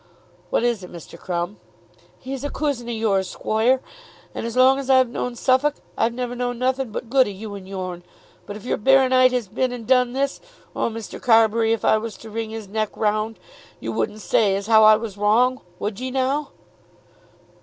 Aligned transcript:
"What 0.49 0.63
is 0.63 0.83
it, 0.83 0.91
Mr. 0.91 1.15
Crumb?" 1.19 1.59
"He's 2.17 2.43
a 2.43 2.49
coosin 2.49 2.89
o' 2.89 2.91
yours, 2.91 3.29
squoire; 3.29 3.81
and 4.33 4.55
long 4.55 4.79
as 4.79 4.89
I've 4.89 5.09
known 5.09 5.35
Suffolk, 5.35 5.75
I've 5.95 6.11
never 6.15 6.33
known 6.35 6.57
nothing 6.57 6.91
but 6.91 7.07
good 7.11 7.27
o' 7.27 7.29
you 7.29 7.53
and 7.53 7.69
yourn. 7.69 8.01
But 8.47 8.55
if 8.57 8.65
your 8.65 8.77
baronite 8.77 9.31
has 9.31 9.47
been 9.47 9.71
and 9.71 9.85
done 9.85 10.13
this! 10.13 10.41
Oh, 10.75 10.89
Mr. 10.89 11.21
Carbury! 11.21 11.71
If 11.71 11.85
I 11.85 11.99
was 11.99 12.17
to 12.17 12.31
wring 12.31 12.49
his 12.49 12.67
neck 12.67 12.89
round, 12.97 13.37
you 13.79 13.91
wouldn't 13.91 14.21
say 14.21 14.55
as 14.55 14.65
how 14.65 14.83
I 14.83 14.95
was 14.95 15.19
wrong; 15.19 15.61
would 15.77 15.99
ye, 15.99 16.09
now?" 16.09 16.49